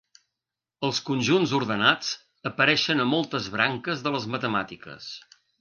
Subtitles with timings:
[0.87, 2.09] Els conjunts ordenats
[2.53, 5.17] apareixen a moltes branques de les matemàtiques.